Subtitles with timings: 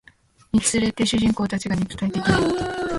[0.51, 2.57] につれて主人公たちが肉体的にも